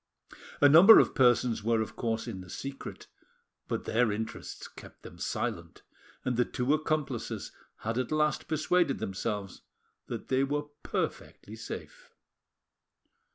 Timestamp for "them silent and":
5.03-6.37